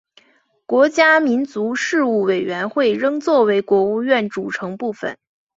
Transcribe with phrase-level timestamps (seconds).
[0.65, 5.15] 国家民族事务委员会仍作为国务院组成部门。